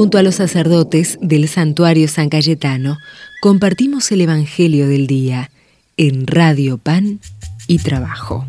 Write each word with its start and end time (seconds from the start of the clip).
Junto 0.00 0.16
a 0.16 0.22
los 0.22 0.36
sacerdotes 0.36 1.18
del 1.20 1.46
santuario 1.46 2.08
San 2.08 2.30
Cayetano, 2.30 2.96
compartimos 3.42 4.10
el 4.12 4.22
Evangelio 4.22 4.88
del 4.88 5.06
Día 5.06 5.50
en 5.98 6.26
Radio 6.26 6.78
Pan 6.78 7.20
y 7.66 7.80
Trabajo. 7.80 8.46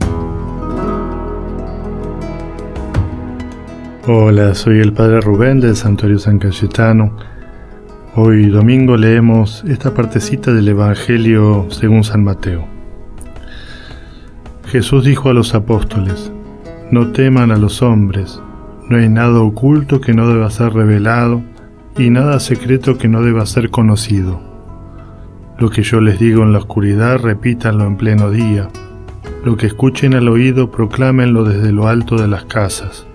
Hola, 4.08 4.56
soy 4.56 4.79
el 4.79 4.94
Padre 4.94 5.19
Rubén 5.19 5.60
del 5.60 5.76
Santuario 5.76 6.19
San 6.19 6.40
Cayetano. 6.40 7.17
Hoy 8.15 8.46
domingo 8.46 8.96
leemos 8.96 9.65
esta 9.68 9.94
partecita 9.94 10.54
del 10.54 10.70
Evangelio 10.70 11.68
según 11.70 12.06
San 12.06 12.24
Mateo. 12.24 12.65
Jesús 14.68 15.04
dijo 15.04 15.29
a 15.29 15.33
los 15.33 15.54
apóstoles, 15.54 16.31
no 16.91 17.12
teman 17.12 17.52
a 17.52 17.58
los 17.58 17.81
hombres, 17.81 18.40
no 18.90 18.98
hay 18.98 19.09
nada 19.09 19.40
oculto 19.41 20.02
que 20.02 20.13
no 20.13 20.27
deba 20.27 20.50
ser 20.50 20.73
revelado 20.73 21.41
y 21.98 22.09
nada 22.09 22.39
secreto 22.39 22.98
que 22.98 23.08
no 23.08 23.22
deba 23.22 23.45
ser 23.45 23.70
conocido. 23.70 24.41
Lo 25.59 25.70
que 25.70 25.84
yo 25.84 26.02
les 26.02 26.20
digo 26.20 26.44
en 26.44 26.53
la 26.53 26.59
oscuridad, 26.59 27.20
repítanlo 27.20 27.86
en 27.86 27.98
pleno 27.98 28.31
día. 28.31 28.70
Lo 29.45 29.58
que 29.58 29.67
escuchen 29.67 30.16
al 30.16 30.27
oído, 30.27 30.72
proclámenlo 30.72 31.44
desde 31.44 31.72
lo 31.72 31.88
alto 31.88 32.16
de 32.16 32.27
las 32.27 32.45
casas. 32.45 33.05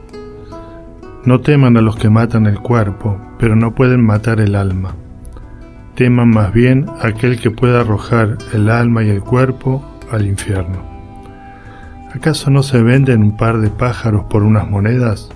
No 1.24 1.41
teman 1.41 1.77
a 1.77 1.80
los 1.80 1.96
que 1.96 2.09
matan 2.09 2.46
el 2.46 2.60
cuerpo, 2.60 3.21
pero 3.38 3.57
no 3.57 3.74
pueden 3.74 4.05
matar 4.05 4.41
el 4.41 4.55
alma. 4.55 4.95
Teman 5.96 6.30
más 6.30 6.52
bien 6.52 6.87
a 7.01 7.09
aquel 7.09 7.41
que 7.41 7.51
pueda 7.51 7.80
arrojar 7.80 8.38
el 8.52 8.71
alma 8.71 9.02
y 9.02 9.09
el 9.09 9.23
cuerpo 9.23 9.85
al 10.12 10.27
infierno. 10.27 10.85
¿Acaso 12.15 12.51
no 12.51 12.62
se 12.62 12.80
venden 12.80 13.23
un 13.23 13.37
par 13.37 13.59
de 13.59 13.71
pájaros 13.71 14.24
por 14.27 14.43
unas 14.43 14.71
monedas? 14.71 15.30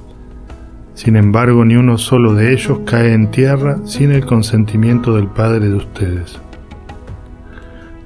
Sin 1.00 1.16
embargo, 1.16 1.64
ni 1.64 1.76
uno 1.76 1.96
solo 1.96 2.34
de 2.34 2.52
ellos 2.52 2.80
cae 2.84 3.14
en 3.14 3.30
tierra 3.30 3.78
sin 3.86 4.12
el 4.12 4.26
consentimiento 4.26 5.14
del 5.14 5.28
Padre 5.28 5.70
de 5.70 5.76
ustedes. 5.76 6.38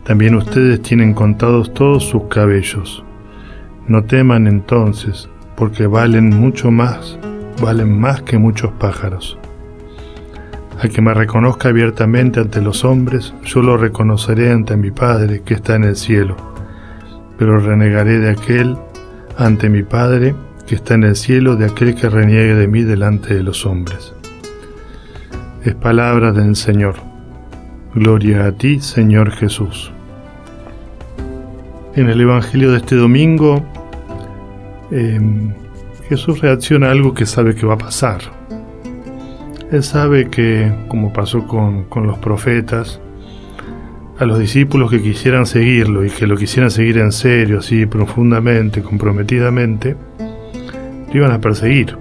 También 0.05 0.37
ustedes 0.37 0.81
tienen 0.81 1.13
contados 1.13 1.75
todos 1.75 2.05
sus 2.05 2.29
cabellos. 2.29 3.03
No 3.89 4.05
teman 4.05 4.47
entonces, 4.47 5.29
porque 5.57 5.89
valen 5.89 6.29
mucho 6.29 6.71
más 6.71 7.19
valen 7.61 7.99
más 7.99 8.23
que 8.23 8.39
muchos 8.39 8.71
pájaros. 8.79 9.41
Al 10.81 10.89
que 10.91 11.03
me 11.03 11.15
reconozca 11.15 11.71
abiertamente 11.71 12.39
ante 12.39 12.61
los 12.61 12.85
hombres, 12.85 13.35
yo 13.43 13.61
lo 13.61 13.77
reconoceré 13.77 14.53
ante 14.53 14.77
mi 14.77 14.93
Padre 14.93 15.43
que 15.45 15.55
está 15.55 15.75
en 15.75 15.83
el 15.83 15.97
cielo, 15.97 16.37
pero 17.39 17.59
renegaré 17.59 18.21
de 18.21 18.31
aquel 18.31 18.77
ante 19.37 19.69
mi 19.69 19.83
Padre 19.83 20.37
que 20.67 20.75
está 20.77 20.95
en 20.95 21.05
el 21.05 21.17
cielo, 21.17 21.57
de 21.57 21.67
aquel 21.67 21.95
que 21.95 22.09
reniegue 22.09 22.55
de 22.55 22.69
mí 22.69 22.83
delante 22.83 23.35
de 23.35 23.43
los 23.43 23.67
hombres. 23.67 24.15
Es 25.65 25.75
palabra 25.75 26.33
del 26.33 26.57
Señor. 26.57 26.97
Gloria 27.95 28.47
a 28.47 28.53
ti, 28.53 28.81
Señor 28.81 29.31
Jesús. 29.31 29.93
En 31.97 32.09
el 32.09 32.21
Evangelio 32.21 32.73
de 32.73 32.79
este 32.79 32.97
domingo, 32.97 33.65
eh, 34.91 35.21
Jesús 36.09 36.41
reacciona 36.41 36.89
a 36.89 36.91
algo 36.91 37.15
que 37.15 37.25
sabe 37.25 37.55
que 37.55 37.67
va 37.67 37.75
a 37.75 37.79
pasar. 37.79 38.21
Él 39.71 39.83
sabe 39.83 40.29
que, 40.29 40.73
como 40.89 41.13
pasó 41.13 41.47
con, 41.47 41.87
los 42.07 42.19
profetas, 42.19 43.01
a 44.19 44.25
los 44.25 44.39
discípulos 44.39 44.91
que 44.91 45.03
quisieran 45.03 45.47
seguirlo 45.47 46.05
y 46.05 46.11
que 46.11 46.27
lo 46.27 46.37
quisieran 46.37 46.71
seguir 46.71 46.99
en 46.99 47.11
serio, 47.11 47.61
así 47.61 47.87
profundamente, 47.87 48.83
comprometidamente, 48.83 49.97
iban 51.15 51.33
a 51.33 51.41
perseguir. 51.41 51.97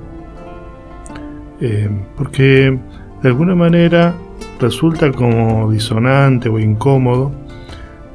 Eh, 1.62 1.90
porque 2.18 2.78
de 3.22 3.30
alguna 3.30 3.56
manera 3.56 4.14
resulta 4.60 5.12
como 5.12 5.72
disonante 5.72 6.50
o 6.50 6.60
incómodo 6.60 7.32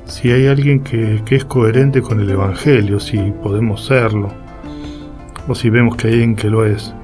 si 0.04 0.30
hay 0.30 0.46
alguien 0.46 0.80
que, 0.80 1.22
es 1.30 1.44
coherente 1.44 2.02
con 2.02 2.20
el 2.20 2.30
Evangelio, 2.30 2.98
si 2.98 3.18
podemos 3.42 3.84
serlo 3.86 4.28
o 5.46 5.54
si 5.54 5.70
vemos 5.70 5.96
que 5.96 6.08
hay 6.08 6.14
alguien 6.14 6.36
que 6.36 6.50
lo 6.50 6.64
es. 6.64 6.94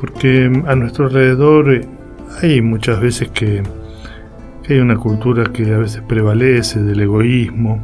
Porque 0.00 0.50
a 0.66 0.74
nuestro 0.74 1.06
alrededor 1.06 1.72
eh, 1.72 1.86
hay 2.42 2.60
muchas 2.60 3.00
veces 3.00 3.30
que, 3.30 3.62
hay 4.68 4.78
una 4.78 4.96
cultura 4.96 5.44
que 5.52 5.72
a 5.72 5.78
veces 5.78 6.02
prevalece 6.08 6.82
del 6.82 7.00
egoísmo, 7.00 7.78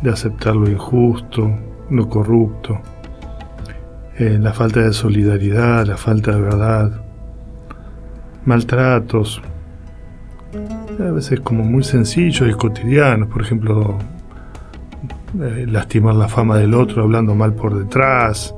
de 0.00 0.10
aceptar 0.10 0.54
lo 0.54 0.70
injusto, 0.70 1.50
lo 1.90 2.08
corrupto, 2.08 2.80
eh, 4.18 4.38
la 4.40 4.52
falta 4.52 4.80
de 4.80 4.92
solidaridad, 4.92 5.86
la 5.86 5.96
falta 5.96 6.32
de 6.32 6.40
verdad, 6.40 7.02
maltratos, 8.44 9.40
a 11.00 11.10
veces 11.12 11.40
como 11.40 11.64
muy 11.64 11.82
sencillos 11.82 12.48
y 12.48 12.52
cotidianos, 12.52 13.28
por 13.28 13.42
ejemplo, 13.42 13.98
eh, 15.40 15.66
lastimar 15.66 16.14
la 16.14 16.28
fama 16.28 16.58
del 16.58 16.74
otro 16.74 17.02
hablando 17.02 17.34
mal 17.34 17.54
por 17.54 17.78
detrás. 17.78 18.54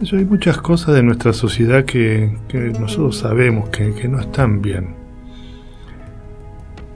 Eso 0.00 0.16
hay 0.16 0.24
muchas 0.24 0.58
cosas 0.58 0.94
de 0.94 1.02
nuestra 1.02 1.32
sociedad 1.32 1.84
que, 1.84 2.30
nosotros 2.78 3.18
sabemos 3.18 3.70
que, 3.70 4.06
no 4.08 4.20
están 4.20 4.62
bien. 4.62 4.94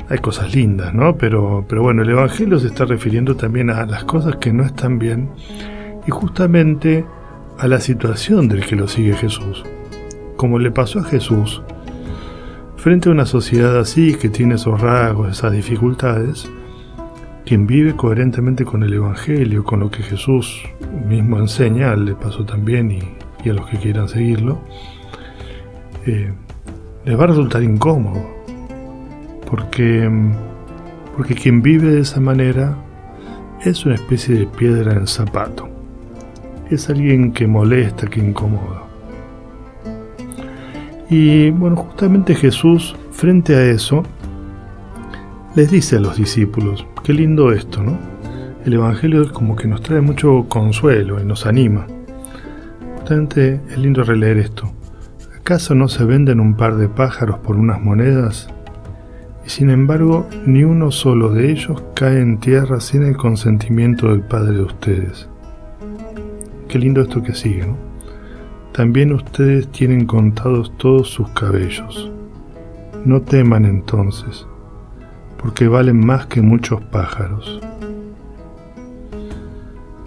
Hay 0.08 0.18
cosas 0.18 0.54
lindas, 0.54 0.92
¿no? 0.94 1.16
Pero, 1.16 1.64
pero 1.68 1.82
bueno, 1.82 2.02
el 2.02 2.10
Evangelio 2.10 2.58
se 2.58 2.68
está 2.68 2.84
refiriendo 2.84 3.36
también 3.36 3.70
a 3.70 3.86
las 3.86 4.04
cosas 4.04 4.36
que 4.36 4.52
no 4.52 4.64
están 4.64 4.98
bien 4.98 5.30
y 6.06 6.10
justamente 6.10 7.04
a 7.60 7.68
la 7.68 7.78
situación 7.78 8.48
del 8.48 8.64
que 8.64 8.74
lo 8.74 8.88
sigue 8.88 9.12
Jesús. 9.14 9.64
Como 10.36 10.58
le 10.58 10.70
pasó 10.70 11.00
a 11.00 11.04
Jesús, 11.04 11.62
frente 12.76 13.10
a 13.10 13.12
una 13.12 13.26
sociedad 13.26 13.78
así 13.78 14.14
que 14.14 14.30
tiene 14.30 14.54
esos 14.54 14.80
rasgos, 14.80 15.30
esas 15.30 15.52
dificultades, 15.52 16.50
quien 17.44 17.66
vive 17.66 17.94
coherentemente 17.94 18.64
con 18.64 18.82
el 18.82 18.94
Evangelio, 18.94 19.62
con 19.62 19.80
lo 19.80 19.90
que 19.90 20.02
Jesús 20.02 20.62
mismo 21.06 21.38
enseña, 21.38 21.94
le 21.96 22.14
pasó 22.14 22.46
también 22.46 22.92
y, 22.92 23.48
a 23.48 23.52
los 23.52 23.68
que 23.68 23.76
quieran 23.76 24.08
seguirlo, 24.08 24.62
eh, 26.06 26.32
les 27.04 27.18
va 27.18 27.24
a 27.24 27.26
resultar 27.26 27.62
incómodo, 27.62 28.24
porque, 29.50 30.08
porque 31.14 31.34
quien 31.34 31.60
vive 31.60 31.90
de 31.90 32.00
esa 32.00 32.20
manera 32.20 32.74
es 33.62 33.84
una 33.84 33.96
especie 33.96 34.34
de 34.34 34.46
piedra 34.46 34.92
en 34.92 34.98
el 35.00 35.08
zapato, 35.08 35.68
es 36.70 36.88
alguien 36.88 37.32
que 37.32 37.46
molesta, 37.46 38.06
que 38.06 38.20
incomoda. 38.20 38.84
Y 41.08 41.50
bueno, 41.50 41.76
justamente 41.76 42.34
Jesús, 42.34 42.94
frente 43.10 43.56
a 43.56 43.64
eso, 43.64 44.04
les 45.56 45.70
dice 45.70 45.96
a 45.96 46.00
los 46.00 46.16
discípulos, 46.16 46.86
qué 47.02 47.12
lindo 47.12 47.52
esto, 47.52 47.82
¿no? 47.82 47.98
El 48.64 48.74
Evangelio 48.74 49.32
como 49.32 49.56
que 49.56 49.66
nos 49.66 49.82
trae 49.82 50.00
mucho 50.00 50.46
consuelo 50.48 51.20
y 51.20 51.24
nos 51.24 51.46
anima. 51.46 51.86
Justamente 52.98 53.60
es 53.68 53.78
lindo 53.78 54.04
releer 54.04 54.38
esto. 54.38 54.70
¿Acaso 55.36 55.74
no 55.74 55.88
se 55.88 56.04
venden 56.04 56.38
un 56.38 56.54
par 56.54 56.76
de 56.76 56.88
pájaros 56.88 57.38
por 57.40 57.56
unas 57.56 57.80
monedas? 57.80 58.48
Y 59.44 59.50
sin 59.50 59.70
embargo, 59.70 60.28
ni 60.46 60.62
uno 60.62 60.92
solo 60.92 61.30
de 61.30 61.50
ellos 61.50 61.82
cae 61.94 62.20
en 62.20 62.38
tierra 62.38 62.78
sin 62.78 63.02
el 63.02 63.16
consentimiento 63.16 64.10
del 64.10 64.20
Padre 64.20 64.58
de 64.58 64.62
ustedes. 64.62 65.28
Qué 66.70 66.78
lindo 66.78 67.00
esto 67.00 67.20
que 67.20 67.34
sigue, 67.34 67.66
¿no? 67.66 67.76
También 68.72 69.12
ustedes 69.12 69.66
tienen 69.72 70.06
contados 70.06 70.72
todos 70.76 71.10
sus 71.10 71.28
cabellos. 71.30 72.12
No 73.04 73.22
teman 73.22 73.64
entonces 73.64 74.46
porque 75.42 75.68
valen 75.68 76.04
más 76.04 76.26
que 76.26 76.42
muchos 76.42 76.80
pájaros. 76.82 77.60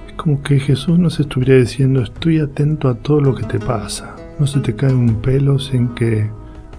Es 0.07 0.13
como 0.13 0.41
que 0.43 0.59
Jesús 0.59 0.99
nos 0.99 1.19
estuviera 1.19 1.55
diciendo, 1.55 2.01
estoy 2.01 2.39
atento 2.39 2.87
a 2.87 2.95
todo 2.95 3.19
lo 3.19 3.35
que 3.35 3.43
te 3.43 3.59
pasa. 3.59 4.15
No 4.39 4.47
se 4.47 4.59
te 4.59 4.75
cae 4.75 4.93
un 4.93 5.15
pelo 5.15 5.59
sin 5.59 5.89
que 5.89 6.29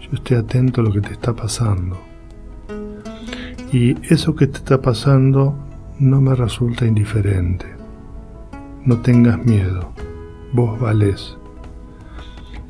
yo 0.01 0.11
esté 0.13 0.37
atento 0.37 0.81
a 0.81 0.85
lo 0.85 0.93
que 0.93 1.01
te 1.01 1.13
está 1.13 1.35
pasando. 1.35 1.99
Y 3.73 3.97
eso 4.13 4.37
que 4.37 4.47
te 4.47 4.59
está 4.59 4.81
pasando 4.81 5.59
no 5.99 6.21
me 6.21 6.35
resulta 6.35 6.87
indiferente. 6.87 7.74
No 8.85 8.99
tengas 8.99 9.43
miedo, 9.45 9.93
vos 10.53 10.79
valés. 10.79 11.39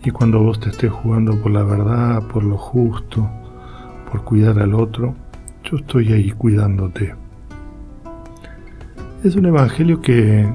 Y 0.05 0.13
cuando 0.13 0.41
vos 0.41 0.61
te 0.61 0.71
estés 0.71 0.93
jugando 0.93 1.37
por 1.41 1.51
la 1.51 1.65
verdad, 1.65 2.23
por 2.29 2.45
lo 2.45 2.57
justo, 2.57 3.29
por 4.11 4.23
cuidar 4.23 4.61
al 4.61 4.75
otro, 4.75 5.17
yo 5.65 5.79
estoy 5.79 6.13
ahí 6.13 6.31
cuidándote. 6.31 7.17
Es 9.25 9.35
un 9.35 9.47
evangelio 9.47 10.01
que, 10.01 10.49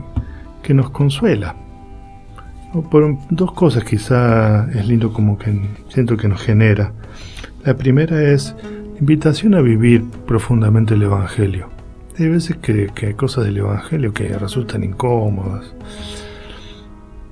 que 0.63 0.73
nos 0.73 0.91
consuela. 0.91 1.55
Por 2.89 3.17
dos 3.29 3.51
cosas 3.51 3.83
quizá 3.83 4.69
es 4.71 4.87
lindo 4.87 5.11
como 5.11 5.37
que 5.37 5.59
siento 5.89 6.15
que 6.15 6.29
nos 6.29 6.41
genera. 6.41 6.93
La 7.65 7.75
primera 7.75 8.31
es 8.31 8.55
invitación 8.99 9.55
a 9.55 9.61
vivir 9.61 10.05
profundamente 10.25 10.93
el 10.93 11.01
Evangelio. 11.01 11.78
Hay 12.19 12.27
veces 12.27 12.57
que, 12.57 12.91
hay 13.01 13.13
cosas 13.13 13.45
del 13.45 13.59
Evangelio 13.59 14.13
que 14.13 14.27
resultan 14.37 14.83
incómodas. 14.83 15.73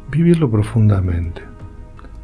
Vivirlo 0.10 0.50
profundamente. 0.50 1.42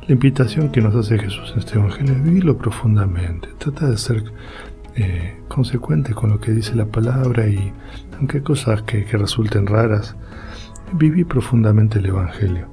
la 0.07 0.13
invitación 0.13 0.69
que 0.71 0.81
nos 0.81 0.95
hace 0.95 1.19
Jesús 1.19 1.51
en 1.53 1.59
este 1.59 1.77
Evangelio 1.77 2.13
es 2.13 2.23
vivirlo 2.23 2.57
profundamente. 2.57 3.49
Trata 3.57 3.89
de 3.89 3.97
ser 3.97 4.23
eh, 4.95 5.41
consecuente 5.49 6.13
con 6.13 6.29
lo 6.29 6.39
que 6.39 6.51
dice 6.51 6.73
la 6.75 6.85
palabra 6.85 7.47
y 7.47 7.73
aunque 8.17 8.37
hay 8.37 8.43
cosas 8.43 8.83
que, 8.83 9.03
resulten 9.11 9.67
raras, 9.67 10.15
viví 10.93 11.25
profundamente 11.25 11.99
el 11.99 12.05
Evangelio 12.05 12.69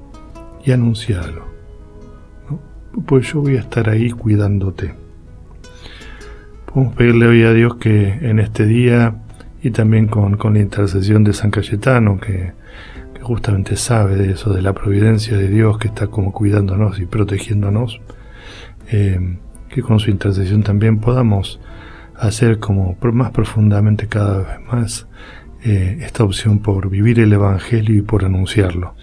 y 0.63 0.71
anunciarlo. 0.71 1.47
Pues 3.05 3.33
yo 3.33 3.41
voy 3.41 3.57
a 3.57 3.59
estar 3.59 3.89
ahí 3.89 4.11
cuidándote. 4.11 4.93
Podemos 6.65 6.95
pedirle 6.95 7.27
hoy 7.27 7.43
a 7.43 7.51
Dios 7.51 7.75
que 7.75 8.07
en 8.21 8.39
este 8.39 8.65
día 8.65 9.17
y 9.61 9.71
también 9.71 10.07
con, 10.07 10.37
con 10.37 10.53
la 10.55 10.59
intercesión 10.59 11.23
de 11.23 11.33
San 11.33 11.51
Cayetano, 11.51 12.19
que 12.19 12.53
justamente 13.21 13.75
sabe 13.75 14.15
de 14.15 14.31
eso, 14.31 14.53
de 14.53 14.61
la 14.61 14.73
providencia 14.73 15.37
de 15.37 15.47
Dios 15.47 15.77
que 15.77 15.87
está 15.87 16.07
como 16.07 16.33
cuidándonos 16.33 16.99
y 16.99 17.05
protegiéndonos, 17.05 18.01
eh, 18.91 19.37
que 19.69 19.81
con 19.81 19.99
su 19.99 20.09
intercesión 20.09 20.63
también 20.63 20.99
podamos 20.99 21.59
hacer 22.15 22.59
como 22.59 22.97
más 23.13 23.31
profundamente 23.31 24.07
cada 24.07 24.39
vez 24.39 24.59
más 24.71 25.07
eh, 25.63 25.99
esta 26.01 26.23
opción 26.23 26.59
por 26.59 26.89
vivir 26.89 27.19
el 27.19 27.31
Evangelio 27.33 27.95
y 27.95 28.01
por 28.01 28.25
anunciarlo, 28.25 28.95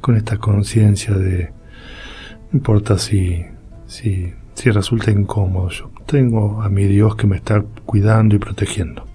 con 0.00 0.16
esta 0.16 0.36
conciencia 0.36 1.14
de, 1.14 1.52
no 2.50 2.58
importa 2.58 2.98
si, 2.98 3.44
si, 3.86 4.32
si 4.54 4.70
resulta 4.70 5.10
incómodo, 5.10 5.70
yo 5.70 5.90
tengo 6.06 6.62
a 6.62 6.68
mi 6.68 6.84
Dios 6.84 7.16
que 7.16 7.26
me 7.26 7.36
está 7.36 7.64
cuidando 7.86 8.34
y 8.34 8.38
protegiendo. 8.38 9.13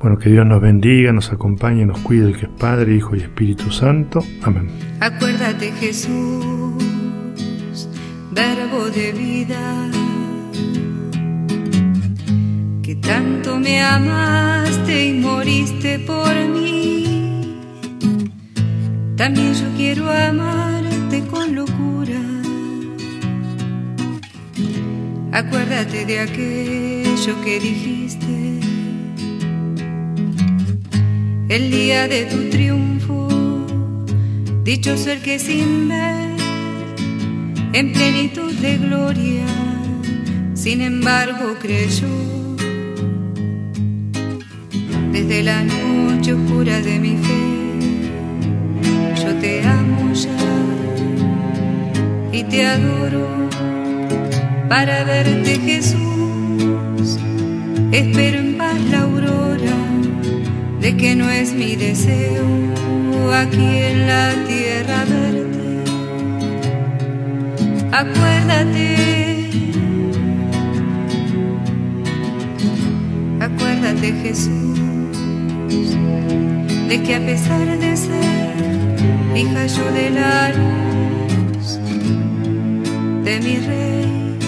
Bueno, 0.00 0.16
que 0.16 0.30
Dios 0.30 0.46
nos 0.46 0.62
bendiga, 0.62 1.12
nos 1.12 1.32
acompañe, 1.32 1.84
nos 1.84 1.98
cuide, 2.00 2.28
el 2.28 2.36
que 2.36 2.46
es 2.46 2.52
Padre, 2.52 2.94
Hijo 2.94 3.16
y 3.16 3.20
Espíritu 3.20 3.72
Santo. 3.72 4.20
Amén. 4.42 4.70
Acuérdate 5.00 5.72
Jesús, 5.72 6.76
verbo 8.30 8.90
de 8.90 9.12
vida, 9.12 9.90
que 12.80 12.94
tanto 12.94 13.58
me 13.58 13.82
amaste 13.82 15.06
y 15.06 15.14
moriste 15.14 15.98
por 15.98 16.32
mí. 16.48 17.60
También 19.16 19.52
yo 19.54 19.66
quiero 19.76 20.08
amarte 20.12 21.24
con 21.28 21.56
locura. 21.56 22.20
Acuérdate 25.32 26.06
de 26.06 26.20
aquello 26.20 27.44
que 27.44 27.58
dijiste 27.58 28.77
el 31.48 31.70
día 31.70 32.08
de 32.08 32.26
tu 32.26 32.50
triunfo. 32.50 33.28
Dichoso 34.64 35.10
el 35.10 35.20
que 35.20 35.38
sin 35.38 35.88
ver, 35.88 36.36
en 37.72 37.92
plenitud 37.92 38.52
de 38.54 38.76
gloria, 38.76 39.46
sin 40.54 40.82
embargo 40.82 41.56
creyó. 41.60 42.06
Desde 45.12 45.42
la 45.42 45.64
noche 45.64 46.34
oscura 46.34 46.80
de 46.82 46.98
mi 46.98 47.16
fe, 47.16 47.44
yo 49.22 49.34
te 49.40 49.66
amo 49.66 50.12
ya 50.12 50.36
y 52.30 52.44
te 52.44 52.66
adoro 52.66 53.26
para 54.68 55.04
verte 55.04 55.58
Jesús. 55.58 57.18
Espero 57.90 58.38
en 58.38 58.58
paz 58.58 58.78
la 58.90 59.07
que 60.98 61.14
no 61.14 61.30
es 61.30 61.54
mi 61.54 61.76
deseo 61.76 62.44
aquí 63.32 63.68
en 63.90 64.06
la 64.08 64.34
tierra 64.48 65.04
verte. 65.04 65.84
Acuérdate, 67.92 69.48
acuérdate 73.40 74.12
Jesús, 74.22 74.78
de 76.88 77.02
que 77.04 77.14
a 77.14 77.20
pesar 77.20 77.78
de 77.78 77.96
ser 77.96 79.36
hija 79.36 79.66
yo 79.66 79.92
de 79.92 80.10
la 80.10 80.52
luz 80.58 81.78
de 83.24 83.40
mi 83.40 83.56
rey, 83.56 84.38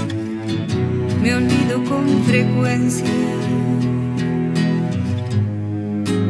me 1.23 1.35
olvido 1.35 1.85
con 1.85 2.25
frecuencia 2.25 3.40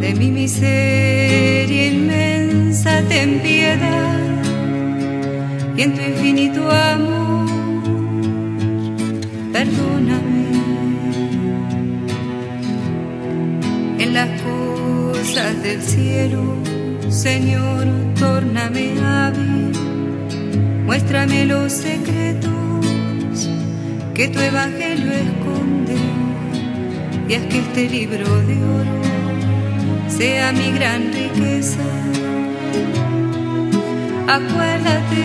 de 0.01 0.15
mi 0.15 0.31
miseria 0.31 1.87
inmensa 1.89 3.03
ten 3.09 3.41
piedad 3.41 4.19
y 5.77 5.83
en 5.83 5.95
tu 5.95 6.01
infinito 6.01 6.71
amor 6.71 7.49
perdóname. 9.53 10.41
En 13.99 14.15
las 14.15 14.31
cosas 14.43 15.63
del 15.63 15.81
cielo 15.83 16.43
Señor 17.09 17.87
tórname 18.19 18.95
hábil 19.03 19.73
muéstrame 20.87 21.47
los 21.47 21.73
secretos 21.73 22.51
que 24.15 24.29
tu 24.29 24.41
evangelio 24.41 25.13
esconde. 25.13 25.97
Y 27.29 27.35
haz 27.35 27.45
que 27.47 27.59
este 27.61 27.89
libro 27.89 28.27
de 28.43 28.57
oro 28.65 29.10
sea 30.11 30.53
mi 30.53 30.73
gran 30.73 31.13
riqueza. 31.13 31.85
Acuérdate, 34.27 35.25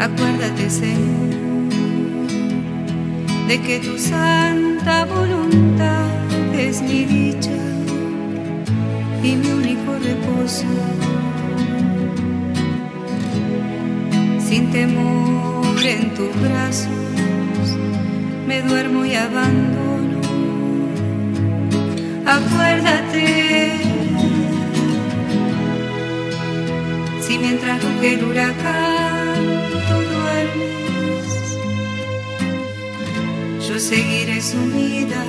acuérdate 0.00 0.70
Señor, 0.70 1.30
de 3.48 3.60
que 3.60 3.80
tu 3.80 3.98
santa 3.98 5.04
voluntad 5.06 6.08
es 6.56 6.82
mi 6.82 7.04
dicha 7.04 7.58
y 9.22 9.36
mi 9.36 9.48
único 9.48 9.94
reposo. 10.02 10.66
Sin 14.38 14.70
temor 14.70 15.84
en 15.84 16.14
tus 16.14 16.32
brazos 16.40 17.76
me 18.46 18.62
duermo 18.62 19.04
y 19.04 19.14
abandono 19.14 19.93
acuérdate. 22.34 23.72
Si 27.20 27.38
mientras 27.38 27.82
ruge 27.82 28.14
el 28.14 28.24
huracán 28.24 29.40
tú 29.88 29.96
duermes, 30.14 31.28
yo 33.66 33.78
seguiré 33.78 34.40
sumida 34.40 35.24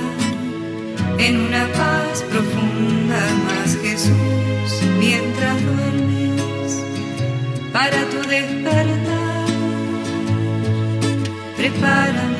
en 1.18 1.40
una 1.40 1.66
paz 1.72 2.22
profunda 2.30 3.20
más 3.46 3.76
Jesús 3.82 4.70
mientras 4.98 5.56
duermes 5.64 6.82
para 7.72 7.98
tu 8.10 8.28
despertar. 8.28 9.46
Prepara 11.56 12.35